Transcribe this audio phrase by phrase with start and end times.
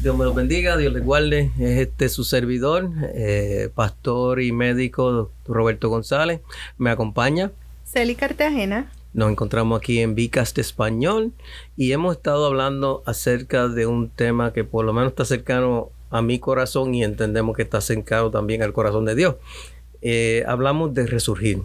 [0.00, 1.50] Dios me los bendiga, Dios les guarde.
[1.58, 6.40] Es este su servidor, eh, pastor y médico Roberto González.
[6.76, 7.50] Me acompaña.
[7.84, 8.92] Celi Cartagena.
[9.12, 11.32] Nos encontramos aquí en Vicast Español
[11.76, 16.22] y hemos estado hablando acerca de un tema que por lo menos está cercano a
[16.22, 19.34] mi corazón y entendemos que está cercano también al corazón de Dios.
[20.00, 21.62] Eh, hablamos de resurgir,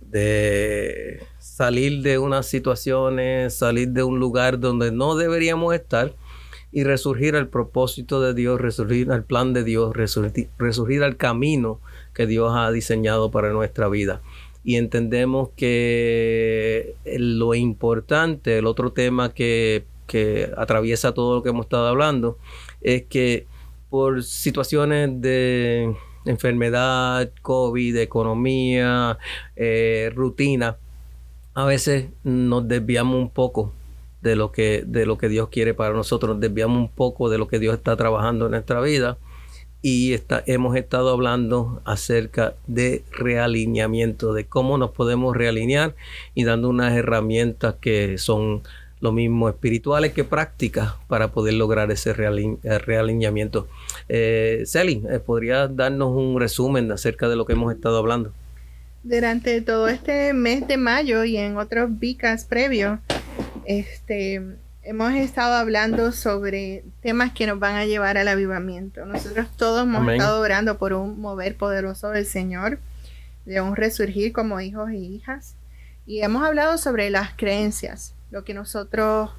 [0.00, 6.14] de salir de unas situaciones, salir de un lugar donde no deberíamos estar
[6.72, 11.80] y resurgir al propósito de Dios, resurgir al plan de Dios, resurgir, al camino
[12.14, 14.20] que Dios ha diseñado para nuestra vida.
[14.64, 21.66] Y entendemos que lo importante, el otro tema que, que atraviesa todo lo que hemos
[21.66, 22.38] estado hablando,
[22.80, 23.46] es que
[23.88, 25.94] por situaciones de
[26.26, 29.18] enfermedad, COVID, economía,
[29.54, 30.76] eh, rutina,
[31.54, 33.72] a veces nos desviamos un poco
[34.26, 36.32] de lo que, de lo que Dios quiere para nosotros.
[36.32, 39.16] Nos desviamos un poco de lo que Dios está trabajando en nuestra vida
[39.82, 45.94] y está, hemos estado hablando acerca de realineamiento, de cómo nos podemos realinear
[46.34, 48.62] y dando unas herramientas que son
[49.00, 53.68] lo mismo espirituales que prácticas para poder lograr ese eh, realineamiento.
[54.08, 58.32] Eh, eh, ¿podrías darnos un resumen acerca de lo que hemos estado hablando?
[59.04, 62.98] Durante todo este mes de mayo y en otros vicas previos,
[63.66, 64.42] este,
[64.82, 69.04] hemos estado hablando sobre temas que nos van a llevar al avivamiento.
[69.04, 72.78] Nosotros todos hemos estado orando por un mover poderoso del Señor,
[73.44, 75.56] de un resurgir como hijos y hijas.
[76.06, 79.30] Y hemos hablado sobre las creencias, lo que nosotros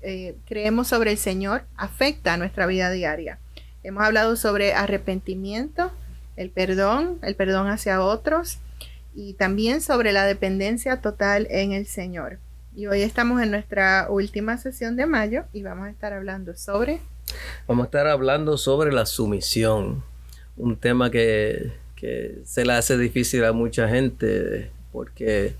[0.00, 3.38] eh, creemos sobre el Señor afecta a nuestra vida diaria.
[3.82, 5.92] Hemos hablado sobre arrepentimiento,
[6.36, 8.58] el perdón, el perdón hacia otros
[9.14, 12.38] y también sobre la dependencia total en el Señor.
[12.76, 17.00] Y hoy estamos en nuestra última sesión de mayo y vamos a estar hablando sobre...
[17.66, 20.04] Vamos a estar hablando sobre la sumisión,
[20.58, 21.72] un tema que,
[22.44, 25.54] se le hace difícil a mucha gente porque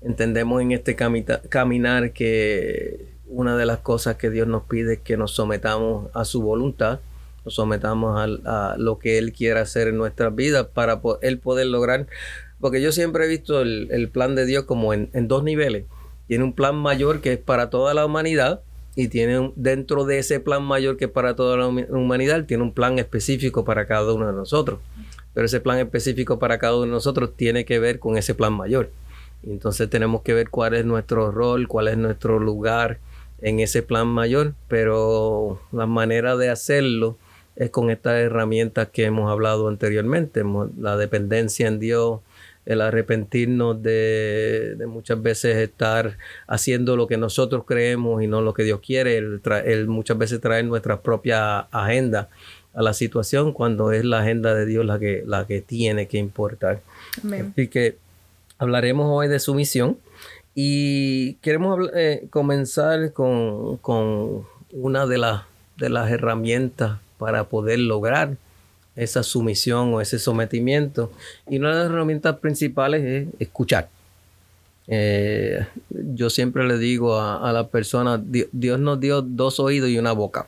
[0.00, 5.18] entendemos en este caminar que una de las cosas que Dios nos pide es que
[5.18, 7.00] nos sometamos a su voluntad,
[7.44, 12.06] nos sometamos a, lo que Él quiere hacer en nuestras vidas para Él poder lograr,
[12.58, 15.84] porque yo siempre he visto el, plan de Dios como en dos niveles
[16.26, 18.62] tiene un plan mayor que es para toda la humanidad
[18.96, 22.72] y tiene dentro de ese plan mayor que es para toda la humanidad, tiene un
[22.72, 24.78] plan específico para cada uno de nosotros.
[25.32, 28.52] Pero ese plan específico para cada uno de nosotros tiene que ver con ese plan
[28.52, 28.90] mayor.
[29.42, 32.98] Entonces tenemos que ver cuál es nuestro rol, cuál es nuestro lugar
[33.40, 37.18] en ese plan mayor, pero la manera de hacerlo
[37.56, 40.42] es con estas herramientas que hemos hablado anteriormente,
[40.78, 42.20] la dependencia en Dios,
[42.66, 46.16] el arrepentirnos de, muchas veces estar
[46.46, 50.64] haciendo lo que nosotros creemos y no lo que Dios quiere, el, muchas veces traer
[50.64, 52.28] nuestra propia agenda
[52.72, 56.18] a la situación cuando es la agenda de Dios la que, la que tiene que
[56.18, 56.80] importar.
[57.52, 57.96] Así que
[58.58, 59.98] hablaremos hoy de su misión
[60.54, 65.42] y queremos eh, comenzar con, con una de, las
[65.76, 68.36] de las herramientas para poder lograr
[68.96, 71.12] esa sumisión o ese sometimiento.
[71.48, 73.88] Y una de las herramientas principales es escuchar.
[74.86, 79.98] Eh, yo siempre le digo a, a la persona, Dios, nos dio dos oídos y
[79.98, 80.46] una boca.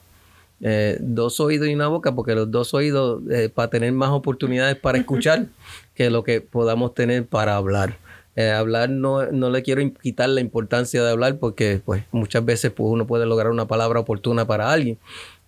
[0.60, 4.76] Eh, dos oídos y una boca, porque los dos oídos eh, para tener más oportunidades
[4.76, 5.46] para escuchar
[5.94, 7.98] que lo que podamos tener para hablar.
[8.36, 12.88] hablar no, no, le quiero quitar la importancia de hablar porque pues muchas veces pues,
[12.90, 14.98] uno puede lograr una palabra oportuna para alguien,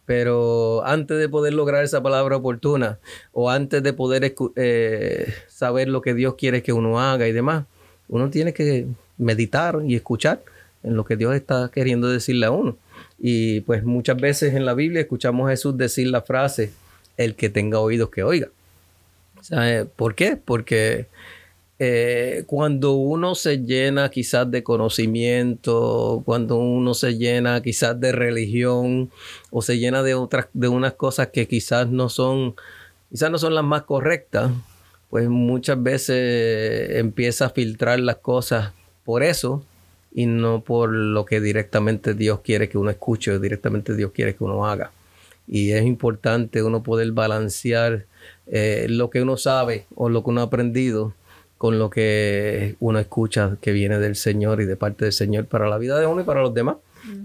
[0.09, 2.99] pero antes de poder lograr esa palabra oportuna
[3.31, 7.67] o antes de poder eh, saber lo que Dios quiere que uno haga y demás,
[8.09, 8.87] uno tiene que
[9.19, 10.41] meditar y escuchar
[10.83, 12.79] en lo que Dios está queriendo decirle a uno.
[13.19, 16.73] Y pues muchas veces en la Biblia escuchamos a Jesús decir la frase,
[17.19, 18.49] el que tenga oídos que oiga.
[19.95, 20.39] ¿Por qué?
[20.43, 21.09] Porque
[21.81, 29.11] eh, cuando uno se llena quizás de conocimiento, cuando uno se llena quizás de religión
[29.51, 32.57] o se llena de otras, de unas cosas que quizás no son,
[33.11, 34.51] quizás no son las más correctas,
[35.09, 38.73] pues muchas veces empieza a filtrar las cosas
[39.05, 39.65] por eso
[40.13, 44.35] y no por lo que directamente Dios quiere que uno escuche o directamente Dios quiere
[44.35, 44.91] que uno haga.
[45.47, 48.05] Y es importante uno poder balancear
[48.49, 51.15] eh, lo que uno sabe o lo que uno ha aprendido
[51.59, 55.69] con lo que uno escucha que viene del Señor y de parte del Señor para
[55.69, 56.77] la vida de uno y para los demás,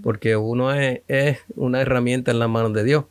[0.02, 3.06] porque uno es, es una herramienta en las manos de Dios.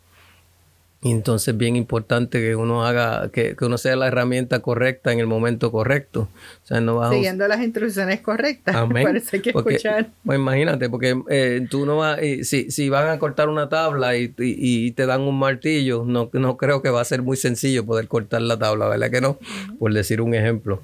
[1.04, 5.18] Y entonces es bien importante que uno haga, que, uno sea la herramienta correcta en
[5.18, 6.28] el momento correcto.
[6.62, 8.76] O sea, no vas Siguiendo las instrucciones correctas.
[8.76, 9.02] Amén.
[9.02, 10.10] Parece que escuchar.
[10.24, 14.92] Pues imagínate, porque eh, tú no vas, si, si van a cortar una tabla y,
[14.92, 18.42] te dan un martillo, no, no creo que va a ser muy sencillo poder cortar
[18.42, 19.38] la tabla, ¿verdad que no?
[19.80, 20.82] Por decir un ejemplo.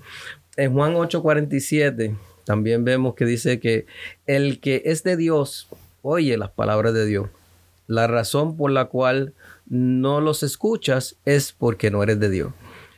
[0.57, 3.87] En Juan 8:47 también vemos que dice que
[4.27, 5.69] el que es de Dios
[6.03, 7.29] oye las palabras de Dios.
[7.87, 9.33] La razón por la cual
[9.69, 12.53] no los escuchas es porque no eres de Dios.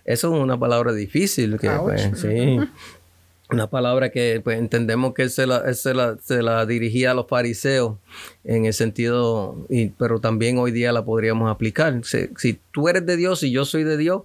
[0.05, 2.59] Eso es una palabra difícil, que, pues, sí,
[3.51, 7.97] una palabra que pues, entendemos que se la, se, la, dirigía a los fariseos
[8.45, 12.01] en el sentido, y, pero también hoy día la podríamos aplicar.
[12.05, 14.23] Si, tú eres de Dios y yo soy de Dios,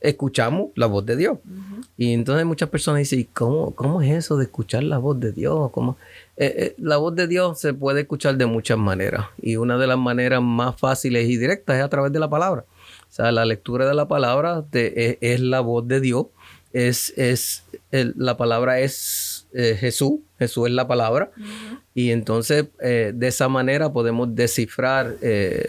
[0.00, 1.38] escuchamos la voz de Dios.
[1.96, 5.70] Y entonces muchas personas dicen, ¿cómo, ¿cómo es eso de escuchar la voz de Dios?
[5.70, 5.96] ¿Cómo?
[6.36, 9.26] Eh, eh, la voz de Dios se puede escuchar de muchas maneras.
[9.40, 12.64] Y una de las maneras más fáciles y directas es a través de la palabra.
[13.08, 16.26] O sea, la lectura de la palabra es, la voz de Dios,
[16.72, 21.30] es, es la palabra es eh, Jesús, Jesús es la palabra.
[21.96, 25.14] Y entonces de esa manera podemos descifrar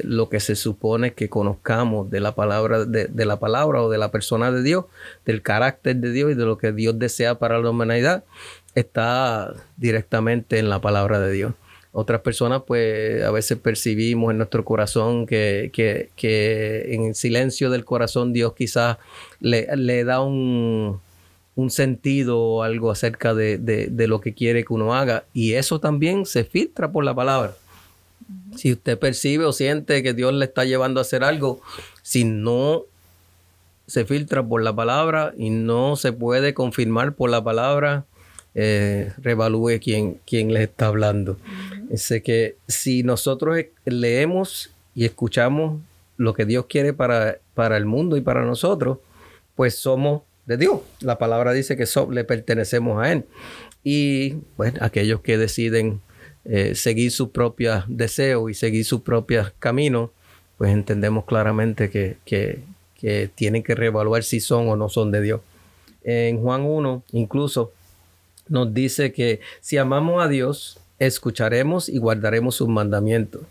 [0.02, 4.00] lo que se supone que conozcamos de la palabra de, de la palabra o de
[4.00, 4.86] la persona de Dios,
[5.24, 8.24] del carácter de Dios y de lo que Dios desea para la humanidad
[8.76, 11.54] está directamente en la palabra de Dios.
[11.98, 15.72] Otras personas, pues a veces percibimos en nuestro corazón que,
[16.22, 18.98] en el silencio del corazón Dios quizás
[19.40, 21.00] le, da un,
[21.70, 25.24] sentido o algo acerca de, lo que quiere que uno haga.
[25.34, 27.56] Y eso también se filtra por la palabra.
[28.58, 31.62] Si usted percibe o siente que Dios le está llevando a hacer algo,
[32.02, 32.84] si no
[33.88, 38.04] se filtra por la palabra y no se puede confirmar por la palabra,
[38.56, 41.38] eh, revalúe quién, quién les está hablando.
[41.94, 45.82] Sé que si nosotros leemos y escuchamos
[46.18, 49.00] lo que Dios quiere para, para el mundo y para nosotros,
[49.56, 50.80] pues somos de Dios.
[51.02, 53.26] La palabra dice que le pertenecemos a Él.
[53.84, 54.38] Y
[54.80, 56.02] aquellos que deciden
[56.46, 60.12] eh, seguir sus propios deseos y seguir sus propios caminos,
[60.58, 62.60] pues entendemos claramente que, que,
[62.96, 65.42] que tienen que reevaluar si son o no son de Dios.
[66.04, 67.74] En Juan 1, incluso
[68.48, 73.42] nos dice que si amamos a Dios, escucharemos y guardaremos sus mandamientos.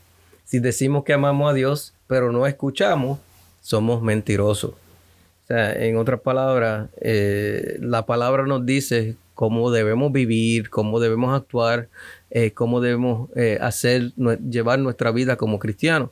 [0.44, 3.18] Si decimos que amamos a Dios, pero no escuchamos,
[3.60, 4.72] somos mentirosos.
[4.72, 11.34] O sea, en otras palabras, eh, la palabra nos dice cómo debemos vivir, cómo debemos
[11.34, 11.88] actuar,
[12.30, 14.12] eh, cómo debemos eh, hacer,
[14.48, 16.10] llevar nuestra vida como cristianos.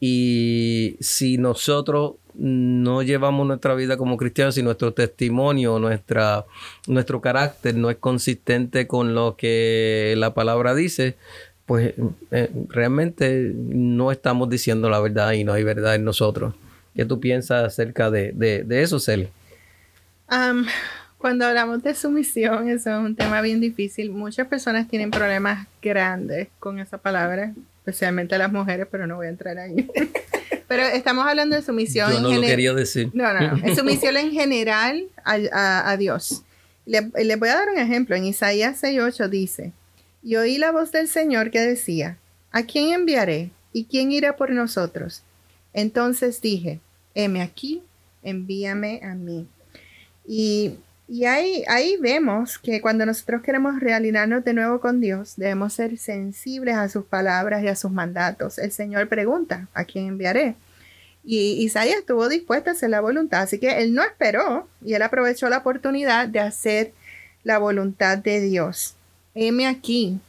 [0.00, 6.46] Y si nosotros no llevamos nuestra vida como cristianos, si nuestro testimonio, nuestra,
[6.86, 11.16] nuestro carácter no es consistente con lo que la palabra dice,
[11.66, 11.94] pues
[12.30, 16.54] eh, realmente no estamos diciendo la verdad y no hay verdad en nosotros.
[16.94, 19.28] ¿Qué tú piensas acerca de, eso, Celi?
[21.18, 24.10] cuando hablamos de sumisión, eso es un tema bien difícil.
[24.10, 29.30] Muchas personas tienen problemas grandes con esa palabra, especialmente las mujeres, pero no voy a
[29.30, 29.90] entrar ahí.
[30.68, 32.12] Pero estamos hablando de sumisión.
[32.12, 33.10] Yo no lo quería decir.
[33.14, 33.66] No, no, no.
[33.66, 36.42] Es sumisión en general a, Dios.
[36.84, 37.00] Le,
[37.36, 38.14] voy a dar un ejemplo.
[38.14, 39.72] En Isaías 6.8 dice,
[40.22, 42.18] y oí la voz del Señor que decía,
[42.52, 43.50] ¿a quién enviaré?
[43.72, 45.22] ¿Y quién irá por nosotros?
[45.72, 46.80] Entonces dije,
[47.14, 47.82] heme aquí,
[48.22, 49.46] envíame a mí.
[50.26, 50.74] Y
[51.08, 55.96] y ahí, ahí vemos que cuando nosotros queremos realinearnos de nuevo con Dios, debemos ser
[55.96, 58.58] sensibles a sus palabras y a sus mandatos.
[58.58, 60.54] El Señor pregunta, ¿a quién enviaré?
[61.24, 65.02] Y Isaías estuvo dispuesto a hacer la voluntad, así que él no esperó y él
[65.02, 66.92] aprovechó la oportunidad de hacer
[67.42, 68.94] la voluntad de Dios.
[69.34, 70.20] Heme aquí,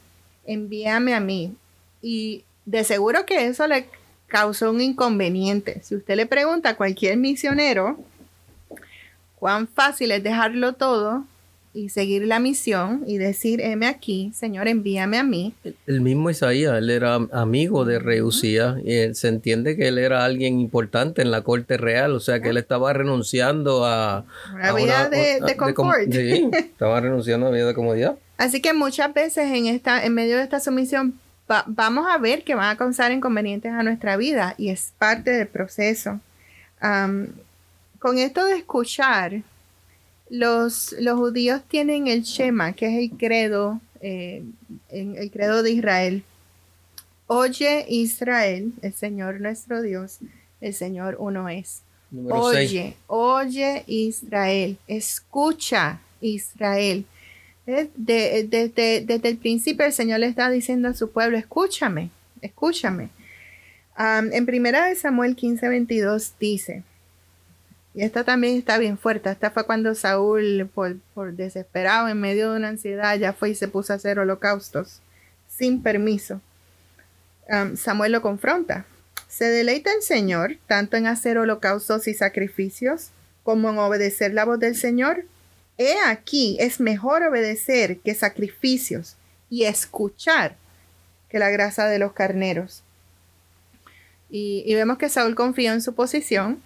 [0.45, 1.57] envíame a mí.
[2.01, 3.87] Y de seguro que eso le
[4.27, 5.81] causó un inconveniente.
[5.83, 7.97] Si usted le pregunta a cualquier misionero,
[9.39, 11.25] cuán fácil es dejarlo todo
[11.73, 15.53] y seguir la misión y decir, heme aquí, Señor, envíame a mí.
[15.85, 20.59] El mismo Isaías, él era amigo de rey y se entiende que él era alguien
[20.59, 24.25] importante en la corte real, o sea que él estaba renunciando a...
[24.53, 26.11] Una vida de, confort.
[26.11, 28.17] sí, estaba renunciando a vida de comodidad.
[28.37, 31.19] Así que muchas veces en, esta, en medio de esta sumisión
[31.67, 35.47] vamos a ver que van a causar inconvenientes a nuestra vida y es parte del
[35.47, 36.19] proceso
[37.99, 39.43] con esto de escuchar,
[40.29, 44.43] los, los judíos tienen el Shema, que es el credo, eh,
[44.89, 46.23] el credo de Israel.
[47.27, 50.17] Oye Israel, el Señor nuestro Dios,
[50.61, 51.83] el Señor uno es.
[52.29, 57.05] oye, oye Israel, escucha Israel.
[57.65, 62.09] Desde, el principio el Señor le está diciendo a su pueblo, escúchame,
[62.41, 63.09] escúchame.
[63.97, 66.83] en primera de Samuel 15, 22 dice,
[67.93, 72.51] y esta también está bien fuerte, esta fue cuando Saúl, por, por desesperado, en medio
[72.51, 75.01] de una ansiedad, ya fue y se puso a hacer holocaustos
[75.47, 76.41] sin permiso.
[77.75, 78.85] Samuel lo confronta.
[79.27, 83.09] Se deleita el Señor tanto en hacer holocaustos y sacrificios
[83.43, 85.25] como en obedecer la voz del Señor.
[85.77, 89.15] He aquí, es mejor obedecer que sacrificios
[89.49, 90.55] y escuchar
[91.29, 92.83] que la grasa de los carneros.
[94.29, 96.61] Y, vemos que Saúl confió en su posición,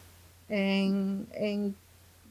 [0.53, 1.75] en,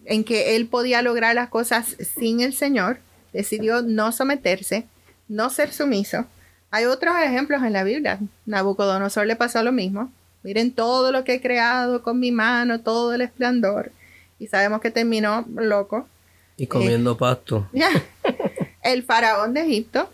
[0.05, 2.99] en que él podía lograr las cosas sin el Señor,
[3.33, 4.87] decidió no someterse,
[5.29, 6.27] no ser sumiso.
[6.71, 8.19] Hay otros ejemplos en la Biblia.
[8.47, 10.11] Nabucodonosor le pasó lo mismo.
[10.43, 13.93] Miren todo lo que he creado con mi mano, todo el esplendor.
[14.39, 16.09] Y sabemos que terminó loco.
[16.57, 17.69] Y comiendo eh, pasto.
[18.83, 20.09] El faraón de Egipto,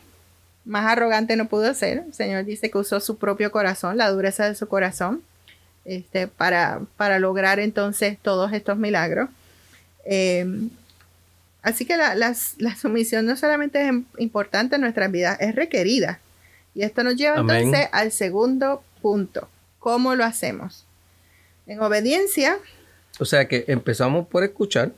[0.67, 2.05] más arrogante no pudo ser.
[2.07, 5.23] El Señor dice que usó su propio corazón, la dureza de su corazón,
[5.89, 9.31] este, para, para lograr entonces todos estos milagros.
[10.05, 10.69] Em,
[11.63, 12.35] así que la, la,
[12.77, 16.21] sumisión no solamente es importante en nuestras vidas, es requerida.
[16.75, 19.49] Y esto nos lleva entonces al segundo punto.
[19.79, 20.85] ¿Cómo lo hacemos?
[21.67, 22.59] En obediencia.
[23.19, 24.93] O sea que empezamos por escuchar.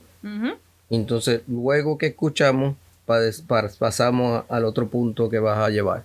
[0.91, 2.75] Entonces, luego que escuchamos,
[3.79, 6.03] pasamos al otro punto que vas a llevar.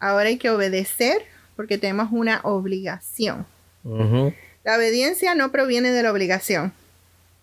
[0.00, 1.22] Ahora hay que obedecer
[1.54, 3.46] porque tenemos una obligación.
[3.84, 6.72] La obediencia no proviene de la obligación,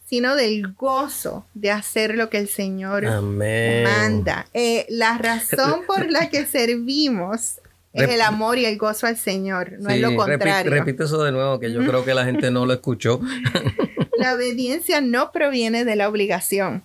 [0.08, 4.48] sino del gozo de hacer lo que el Señor manda.
[4.54, 7.60] Eh, la razón por la que servimos
[7.94, 10.72] es el amor y el gozo al Señor, no es lo contrario.
[10.72, 13.20] Repite, eso de nuevo, que yo creo que la gente no lo escuchó.
[14.18, 16.84] la obediencia no proviene de la obligación,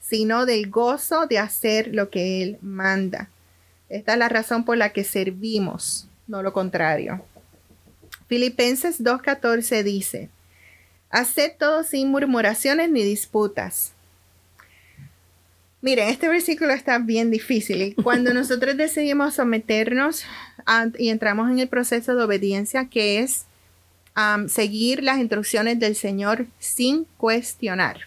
[0.00, 3.30] sino del gozo de hacer lo que Él manda.
[3.88, 7.22] Esta es la razón por la que servimos, no lo contrario.
[8.28, 10.28] Filipenses 2.14 dice,
[11.10, 13.92] Haced todo sin murmuraciones ni disputas
[15.86, 17.80] Miren, este versículo está bien difícil.
[17.80, 20.24] Y cuando nosotros decidimos someternos
[20.98, 23.46] y entramos en el proceso de obediencia, que es
[24.48, 28.00] seguir las instrucciones del Señor sin cuestionar.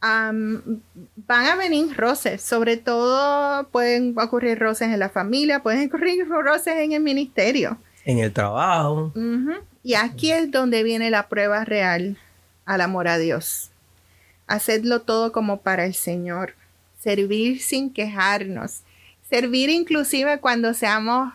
[0.00, 0.80] van
[1.26, 6.92] a venir roces, sobre todo pueden ocurrir roces en la familia, pueden ocurrir roces en
[6.92, 7.76] el ministerio.
[8.06, 9.12] En el trabajo.
[9.82, 12.16] Y aquí es donde viene la prueba real
[12.64, 13.70] al amor a Dios.
[14.46, 16.54] Hacedlo todo como para el Señor.
[17.00, 18.82] Servir sin quejarnos.
[19.28, 21.32] Servir inclusive cuando seamos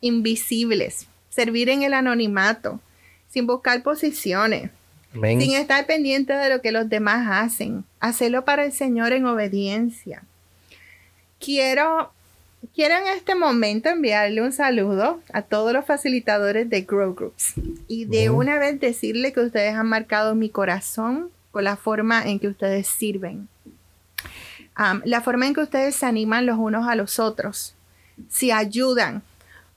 [0.00, 1.06] invisibles.
[1.28, 2.80] Servir en el anonimato.
[3.28, 4.70] Sin buscar posiciones.
[5.12, 7.84] Sin estar pendiente de lo que los demás hacen.
[8.00, 10.24] Hacerlo para el Señor en obediencia.
[11.38, 12.12] Quiero
[12.74, 17.54] Quiero en este momento enviarle un saludo a todos los facilitadores de Grow Groups
[17.88, 22.38] y de una vez decirle que ustedes han marcado mi corazón con la forma en
[22.38, 23.48] que ustedes sirven.
[25.04, 27.74] la forma en que ustedes se animan los unos a los otros.
[28.28, 29.22] Si ayudan.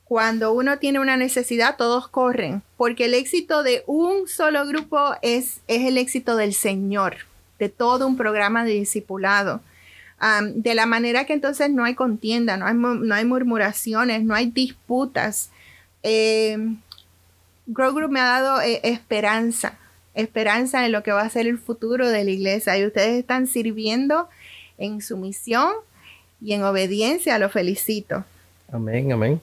[0.03, 5.61] Cuando uno tiene una necesidad, todos corren, porque el éxito de un solo grupo es,
[5.67, 7.15] es el éxito del Señor,
[7.57, 9.61] de todo un programa de discipulado.
[10.53, 14.47] De la manera que entonces no hay contienda, no hay, no hay murmuraciones, no hay
[14.51, 15.49] disputas.
[16.01, 16.57] Eh,
[17.67, 19.77] Grow Group me ha dado eh, esperanza
[20.13, 23.47] esperanza en lo que va a ser el futuro de la iglesia y ustedes están
[23.47, 24.27] sirviendo
[24.77, 25.71] en su misión
[26.41, 28.23] y en obediencia, lo felicito.
[28.71, 29.41] Amén, amén.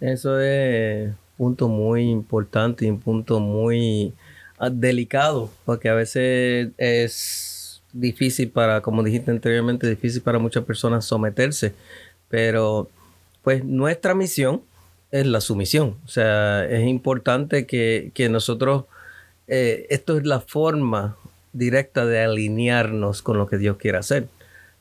[0.00, 4.12] Eso es un punto muy importante y un punto muy
[4.58, 7.47] ah, delicado, porque a veces es
[7.92, 11.74] difícil para, como dijiste anteriormente, difícil para muchas personas someterse,
[12.28, 12.88] pero
[13.42, 14.62] pues nuestra misión
[15.10, 15.96] es la sumisión.
[16.04, 18.84] O sea, es importante que, que nosotros
[19.48, 21.16] eh, esto es la forma
[21.54, 24.28] directa de alinearnos con lo que Dios quiere hacer.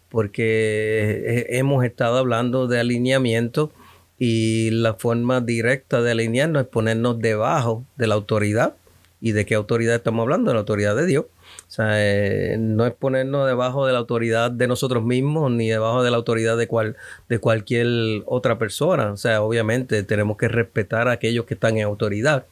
[0.10, 3.72] Porque eh, hemos estado hablando de alineamiento
[4.20, 8.76] y la forma directa de alinearnos es ponernos debajo de la autoridad.
[9.20, 10.52] ¿Y de qué autoridad estamos hablando?
[10.52, 11.26] De la autoridad de Dios.
[11.68, 16.02] O sea, eh, no es ponernos debajo de la autoridad de nosotros mismos ni debajo
[16.02, 16.96] de la autoridad de, cual,
[17.28, 17.88] de cualquier
[18.26, 19.12] otra persona.
[19.12, 22.46] O sea, obviamente tenemos que respetar a aquellos que están en autoridad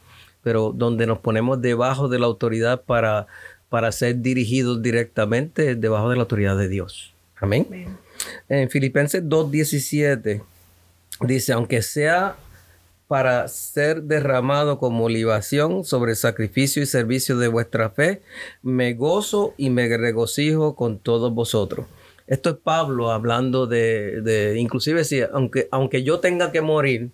[0.46, 3.26] pero donde nos ponemos debajo de la autoridad para,
[3.68, 7.12] para ser dirigidos directamente debajo de la autoridad de Dios.
[7.40, 7.66] Amén.
[8.48, 10.40] En Filipenses 2.17
[11.22, 12.36] dice, aunque sea
[13.08, 18.22] para ser derramado como libación sobre el sacrificio y servicio de vuestra fe,
[18.62, 21.86] me gozo y me regocijo con todos vosotros.
[22.26, 27.10] Esto es Pablo hablando de, de inclusive si, aunque, aunque yo tenga que morir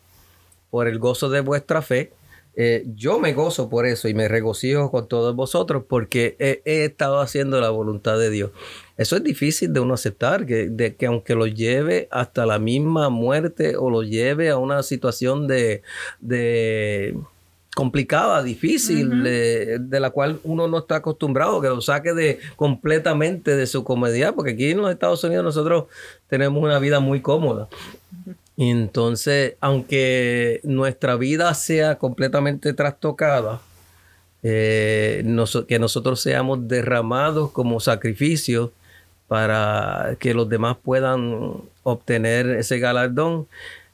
[0.71, 2.13] por el gozo de vuestra fe,
[2.55, 7.21] eh, yo me gozo por eso y me regocijo con todos vosotros porque he, estado
[7.21, 8.51] haciendo la voluntad de Dios.
[8.97, 13.09] Eso es difícil de uno aceptar, que, de, que aunque lo lleve hasta la misma
[13.09, 15.83] muerte o lo lleve a una situación de,
[16.21, 17.17] de
[17.75, 23.67] complicada, difícil, de, la cual uno no está acostumbrado, que lo saque de completamente de
[23.67, 25.85] su comodidad, porque aquí en los Estados Unidos nosotros
[26.29, 27.69] tenemos una vida muy cómoda.
[28.57, 33.61] Entonces, aunque nuestra vida sea completamente trastocada,
[34.43, 35.25] eh,
[35.69, 38.73] que nosotros seamos derramados como sacrificio
[39.29, 43.47] para que los demás puedan obtener ese galardón,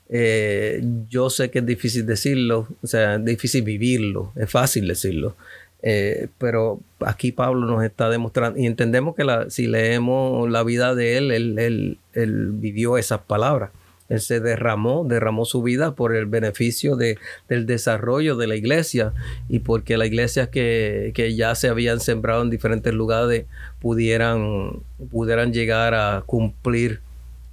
[0.09, 5.37] eh, yo sé que es difícil decirlo, o sea, es difícil vivirlo, es fácil decirlo.
[5.83, 11.19] Eh, pero aquí Pablo nos está demostrando, y entendemos que si leemos la vida de
[11.19, 13.71] él, él, él vivió esas palabras.
[14.09, 19.12] Él se derramó, derramó su vida por el beneficio de, del desarrollo de la iglesia
[19.49, 23.45] y porque las iglesias que, ya se habían sembrado en diferentes lugares
[23.81, 27.00] pudieran, pudieran llegar a cumplir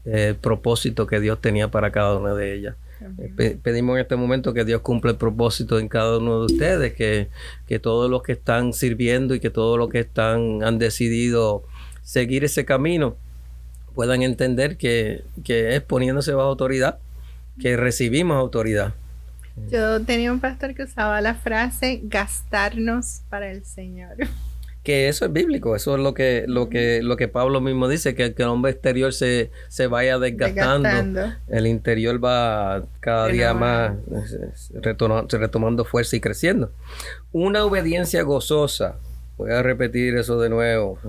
[0.05, 2.75] el propósito que Dios tenía para cada una de ellas.
[3.61, 7.27] pedimos en este momento que Dios cumpla el propósito en cada uno de ustedes, que,
[7.67, 11.63] que todos los que están sirviendo y que todos los que están han decidido
[12.01, 13.17] seguir ese camino,
[13.95, 16.99] puedan entender que, es poniéndose bajo autoridad
[17.59, 18.93] que recibimos autoridad.
[19.71, 24.17] Yo tenía un pastor que usaba la frase gastarnos para el Señor.
[24.83, 28.13] Que eso es bíblico, eso es lo que, lo que, lo que Pablo mismo dice,
[28.13, 33.93] que, el hombre exterior se, se vaya desgastando, el interior va cada día más
[35.31, 36.71] retomando fuerza y creciendo.
[37.31, 38.97] Una obediencia gozosa,
[39.37, 40.99] voy a repetir eso de nuevo,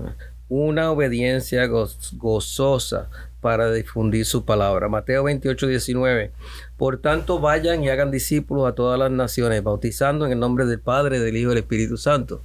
[0.49, 3.09] una obediencia gozosa
[3.41, 4.89] para difundir su palabra.
[4.89, 6.31] Mateo 28, 19.
[6.77, 10.79] Por tanto, vayan y hagan discípulos a todas las naciones, bautizando en el nombre del
[10.79, 12.41] Padre, del Hijo y del Espíritu Santo.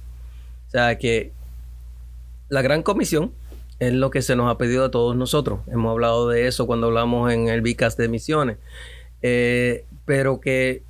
[0.67, 1.31] O sea que
[2.49, 3.31] la gran comisión
[3.79, 5.61] es lo que se nos ha pedido a todos nosotros.
[5.67, 8.57] Hemos hablado de eso cuando hablamos en el Vicas de Misiones.
[9.21, 10.83] Eh, pero que,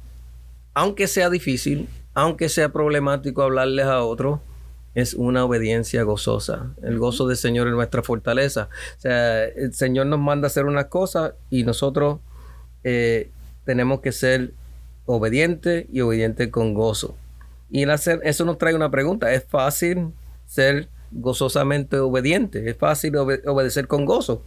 [0.73, 4.39] aunque sea difícil, aunque sea problemático hablarles a otros,
[4.95, 6.73] es una obediencia gozosa.
[6.83, 8.69] El gozo del Señor es nuestra fortaleza.
[8.97, 12.19] O sea, el Señor nos manda a hacer unas cosas y nosotros
[12.83, 13.31] eh,
[13.65, 14.53] tenemos que ser
[15.05, 17.15] obedientes y obedientes con gozo.
[17.69, 19.33] Y hacer, eso nos trae una pregunta.
[19.33, 20.13] ¿Es fácil
[20.45, 22.69] ser gozosamente obediente?
[22.69, 24.43] ¿Es fácil obedecer con gozo?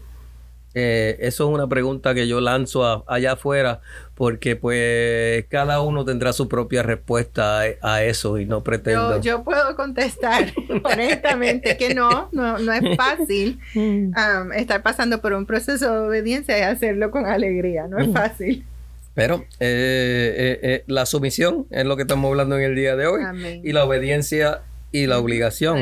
[0.79, 3.81] Eh, eso es una pregunta que yo lanzo allá afuera
[4.15, 9.19] porque pues cada uno tendrá su propia respuesta a, eso y no pretendo.
[9.23, 10.53] Yo, puedo contestar
[10.85, 13.81] honestamente que no, no, es fácil mm.
[13.81, 18.13] um, estar pasando por un proceso de obediencia y hacerlo con alegría, no es mm.
[18.13, 18.67] fácil.
[19.15, 23.23] Pero eh, eh, la sumisión es lo que estamos hablando en el día de hoy
[23.65, 24.61] y la obediencia
[24.93, 25.79] y la obligación.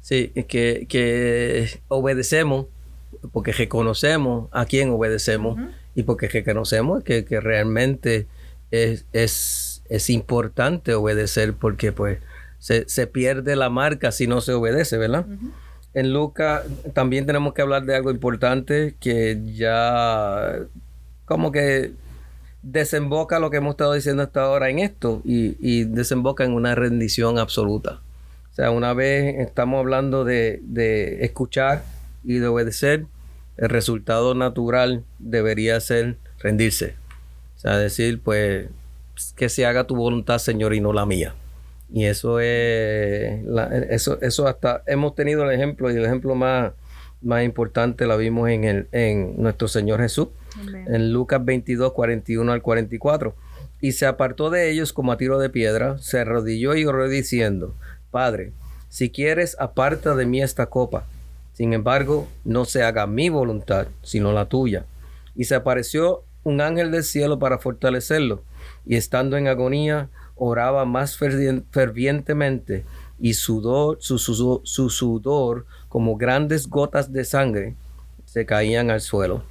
[0.00, 2.66] sí, que, que obedecemos
[3.32, 5.58] porque reconocemos a quién obedecemos
[5.94, 8.26] y porque reconocemos que, que realmente
[8.70, 12.18] es, es, importante obedecer porque pues
[12.58, 15.26] se, pierde la marca si no se obedece, ¿verdad?
[15.94, 16.62] En Lucas
[16.94, 20.60] también tenemos que hablar de algo importante que ya
[21.26, 21.92] como que
[22.62, 26.74] desemboca lo que hemos estado diciendo hasta ahora en esto y, y desemboca en una
[26.74, 28.00] rendición absoluta.
[28.52, 31.84] O sea, una vez estamos hablando de, de escuchar
[32.24, 33.06] y de obedecer,
[33.56, 36.94] el resultado natural debería ser rendirse.
[37.56, 38.68] O sea, decir, pues,
[39.36, 41.34] que se haga tu voluntad, Señor, y no la mía.
[41.92, 43.44] Y eso es,
[43.90, 46.72] eso, eso hasta, hemos tenido el ejemplo, y el ejemplo más,
[47.20, 50.28] más importante la vimos en, el, en nuestro Señor Jesús,
[50.86, 53.34] en Lucas 22, 41 al 44.
[53.80, 57.74] Y se apartó de ellos como a tiro de piedra, se arrodilló y oró diciendo,
[58.10, 58.52] Padre,
[58.88, 61.04] si quieres, aparta de mí esta copa
[61.62, 64.84] sin embargo, no se haga mi voluntad, sino la tuya.
[65.36, 68.42] Y se apareció un ángel del cielo para fortalecerlo,
[68.84, 72.84] y estando en agonía, oraba más fervientemente,
[73.20, 77.76] y sudor, su, sudor, como grandes gotas de sangre,
[78.24, 79.44] se caían al suelo.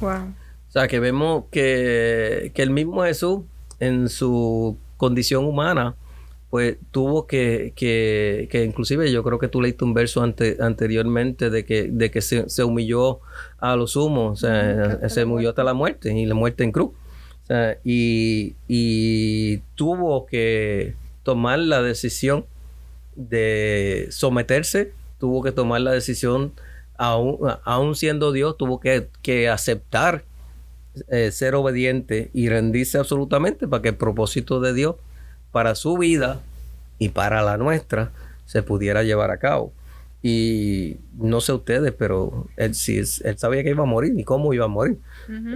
[0.00, 0.34] Wow.
[0.68, 3.40] O sea que vemos que, que el mismo Jesús,
[3.80, 5.96] en su condición humana,
[6.56, 11.66] pues tuvo que, que, que, inclusive yo creo que tú leíste un verso anteriormente de
[11.66, 13.20] que, de que se, humilló
[13.58, 16.92] a los humos, o sea, se humilló hasta la muerte y la muerte en cruz.
[17.50, 22.46] O y, y tuvo que tomar la decisión
[23.16, 26.54] de someterse, tuvo que tomar la decisión,
[26.96, 30.24] aún, siendo Dios, tuvo que, aceptar
[31.08, 34.96] eh, ser obediente y rendirse absolutamente para que el propósito de Dios
[35.52, 36.40] para su vida
[36.98, 38.10] y para la nuestra
[38.46, 39.72] se pudiera llevar a cabo.
[40.22, 44.52] Y no sé ustedes, pero él sí él sabía que iba a morir y cómo
[44.54, 44.98] iba a morir.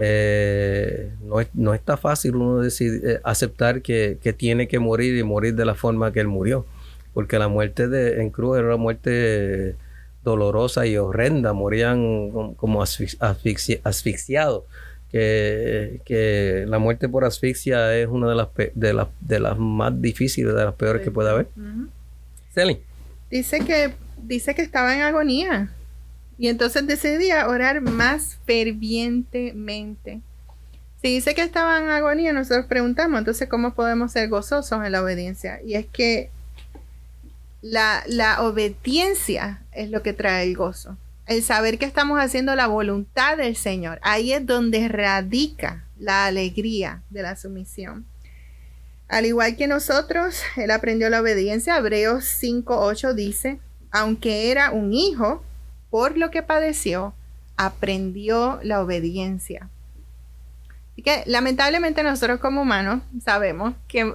[0.00, 5.24] Eh, no, no, está fácil uno decir, eh, aceptar que, que, tiene que morir y
[5.24, 6.66] morir de la forma que él murió.
[7.14, 9.74] Porque la muerte de, en cruz era una muerte
[10.22, 11.52] dolorosa y horrenda.
[11.52, 14.64] Morían como asfixiados.
[15.10, 20.00] Que, que, la muerte por asfixia es una de las, de las, de las más
[20.00, 21.48] difíciles, de las peores que puede haber.
[23.28, 23.92] Dice que
[24.22, 25.72] dice que estaba en agonía.
[26.38, 30.20] Y entonces decidía orar más fervientemente.
[31.02, 35.02] Si dice que estaba en agonía, nosotros preguntamos, entonces, ¿cómo podemos ser gozosos en la
[35.02, 35.60] obediencia?
[35.62, 36.30] Y es que
[37.62, 40.96] la, la obediencia es lo que trae el gozo.
[41.30, 44.00] El saber que estamos haciendo la voluntad del Señor.
[44.02, 48.04] Ahí es donde radica la alegría de la sumisión.
[49.06, 51.76] Al igual que nosotros, él aprendió la obediencia.
[51.76, 53.60] Hebreos 5.8 dice,
[53.92, 55.44] aunque era un hijo,
[55.88, 57.14] por lo que padeció,
[57.56, 59.68] aprendió la obediencia.
[60.90, 64.12] Así que lamentablemente nosotros como humanos sabemos que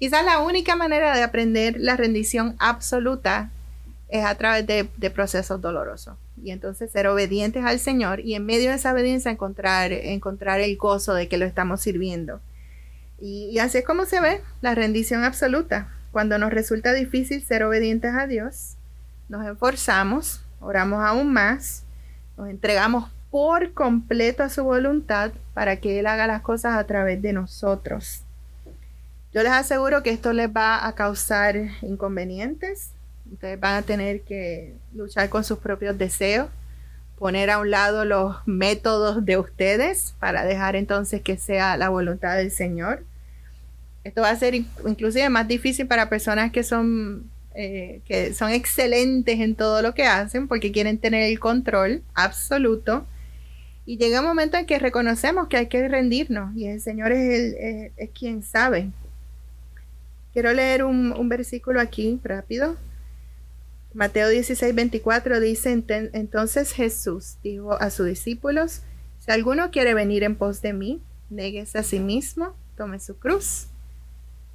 [0.00, 3.52] quizás la única manera de aprender la rendición absoluta
[4.12, 6.16] es a través de, procesos dolorosos.
[6.44, 10.76] Y entonces ser obedientes al Señor y en medio de esa obediencia encontrar, encontrar el
[10.76, 12.40] gozo de que lo estamos sirviendo.
[13.18, 15.88] Y, y así es como se ve la rendición absoluta.
[16.10, 18.76] Cuando nos resulta difícil ser obedientes a Dios,
[19.30, 21.84] nos esforzamos, oramos aún más,
[22.36, 27.22] nos entregamos por completo a su voluntad para que Él haga las cosas a través
[27.22, 28.24] de nosotros.
[29.32, 32.90] Yo les aseguro que esto les va a causar inconvenientes.
[33.32, 36.48] Ustedes van a tener que luchar con sus propios deseos,
[37.18, 42.36] poner a un lado los métodos de ustedes para dejar entonces que sea la voluntad
[42.36, 43.04] del Señor.
[44.04, 49.40] Esto va a ser inclusive más difícil para personas que son, eh, que son excelentes
[49.40, 53.06] en todo lo que hacen porque quieren tener el control absoluto.
[53.86, 57.54] Y llega un momento en que reconocemos que hay que rendirnos y el Señor es,
[57.54, 58.90] el, es, quien sabe.
[60.32, 62.76] Quiero leer un, un, versículo aquí rápido.
[63.94, 68.82] Mateo 16, 24 dice, entonces Jesús dijo a sus discípulos,
[69.18, 73.68] si alguno quiere venir en pos de mí, néguese a sí mismo, tome su cruz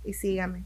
[0.04, 0.64] y sígame.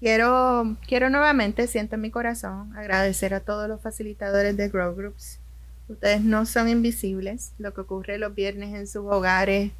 [0.00, 5.40] Quiero, quiero nuevamente, siento en mi corazón, agradecer a todos los facilitadores de Grow Groups.
[5.88, 7.52] Ustedes no son invisibles.
[7.58, 9.72] Lo que ocurre los viernes en sus hogares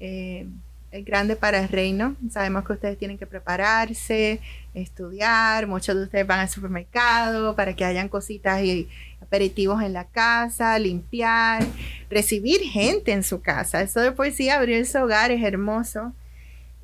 [0.00, 0.46] eh,
[0.92, 2.16] grande para el reino.
[2.30, 4.40] Sabemos que ustedes tienen que prepararse,
[4.74, 5.66] estudiar.
[5.66, 8.88] Muchos de ustedes van al supermercado para que hayan cositas y
[9.20, 11.64] aperitivos en la casa, limpiar,
[12.10, 13.82] recibir gente en su casa.
[13.82, 16.12] Eso de por sí abrir su hogar es hermoso.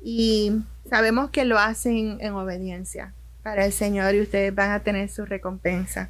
[0.03, 0.51] Y
[0.89, 5.25] sabemos que lo hacen en obediencia para el Señor y ustedes van a tener su
[5.25, 6.09] recompensa.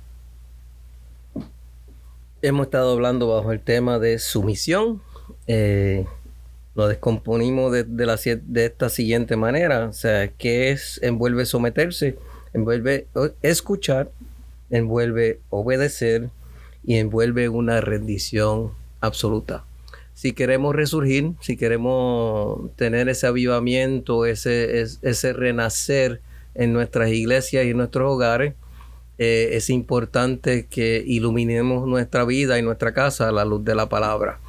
[2.41, 5.01] Hemos estado hablando bajo el tema de sumisión.
[5.47, 6.05] Eh,
[6.75, 7.85] lo descomponimos de,
[8.55, 9.88] esta siguiente manera.
[9.88, 10.99] O sea, ¿qué es?
[11.01, 12.17] Envuelve someterse,
[12.53, 13.07] envuelve
[13.41, 14.11] escuchar,
[14.69, 16.29] envuelve obedecer
[16.83, 19.65] y envuelve una rendición absoluta
[20.15, 26.21] si queremos resurgir, si queremos tener ese avivamiento, ese, ese renacer
[26.55, 28.53] en nuestras iglesias y en nuestros hogares,
[29.17, 33.89] eh, es importante que iluminemos nuestra vida y nuestra casa a la luz de la
[33.89, 34.39] palabra.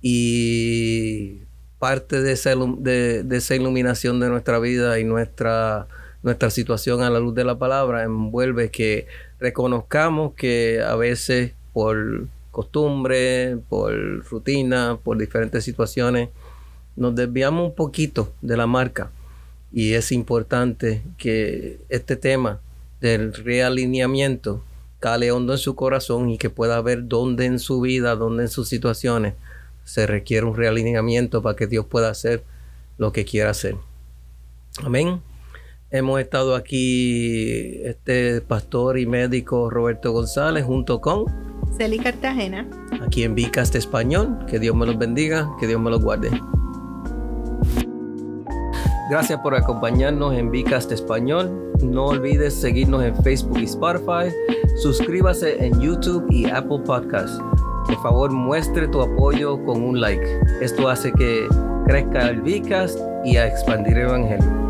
[0.00, 1.40] Y
[1.80, 5.88] parte de esa, de, esa iluminación de nuestra vida y nuestra,
[6.22, 9.08] nuestra situación a la luz de la palabra envuelve que
[9.40, 13.94] reconozcamos que a veces por costumbre, por
[14.26, 16.28] rutina, por diferentes situaciones,
[16.96, 19.10] nos desviamos un poquito de la marca.
[19.72, 22.60] Y es importante que este tema
[23.00, 24.62] del realineamiento
[24.98, 28.48] cale hondo en su corazón y que pueda ver dónde en su vida, dónde en
[28.50, 29.32] sus situaciones
[29.90, 32.44] se requiere un realineamiento para que Dios pueda hacer
[32.96, 33.74] lo que quiera hacer.
[34.84, 35.20] Amén.
[35.90, 41.24] Hemos estado aquí, este pastor y médico Roberto González, junto con
[41.76, 42.70] Celi Cartagena.
[43.04, 44.46] Aquí en Vicast Español.
[44.46, 46.30] Que Dios me los bendiga, que Dios me los guarde.
[49.10, 51.72] Gracias por acompañarnos en Vicast Español.
[51.82, 54.32] No olvides seguirnos en Facebook y Spotify.
[54.80, 57.42] Suscríbase en YouTube y Apple Podcasts.
[57.90, 60.24] Por favor, muestre tu apoyo con un like.
[60.60, 61.48] Esto hace que
[61.86, 64.69] crezca el Vicas y a expandir el Evangelio.